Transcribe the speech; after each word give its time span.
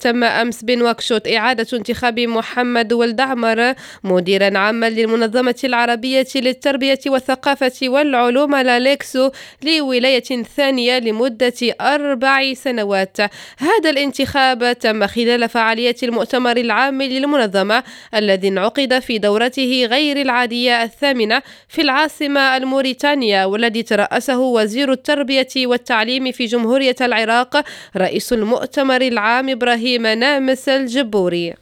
تم 0.00 0.24
أمس 0.24 0.64
بنواكشوط 0.64 1.28
إعادة 1.28 1.66
انتخاب 1.72 2.20
محمد 2.20 2.92
ولد 2.92 3.20
عمر 3.20 3.74
مديرا 4.04 4.58
عاما 4.58 4.90
للمنظمة 4.90 5.60
العربية 5.64 6.26
للتربية 6.34 6.98
والثقافة 7.06 7.88
والعلوم 7.88 8.56
لاليكسو 8.56 9.30
لولاية 9.62 10.42
ثانية 10.56 10.98
لمدة 10.98 11.52
أربع 11.80 12.54
سنوات. 12.54 13.16
هذا 13.58 13.90
الانتخاب 13.90 14.78
تم 14.78 15.06
خلال 15.06 15.48
فعالية 15.48 15.96
المؤتمر 16.02 16.56
العام 16.56 17.02
للمنظمة 17.02 17.84
الذي 18.14 18.48
انعقد 18.48 18.98
في 18.98 19.18
دورته 19.18 19.86
غير 19.90 20.20
العادية 20.20 20.82
الثامنة 20.82 21.42
في 21.68 21.82
العاصمة 21.82 22.56
الموريتانية 22.56 23.44
والذي 23.44 23.82
ترأسه 23.82 24.38
وزير 24.38 24.92
التربية 24.92 25.48
والتعليم 25.56 26.32
في 26.32 26.44
جمهورية 26.44 26.96
العراق 27.00 27.64
رئيس 27.96 28.32
المؤتمر 28.32 29.00
العام 29.00 29.48
إبراهيم 29.48 29.87
نامس 29.96 30.68
الجبوري. 30.68 31.54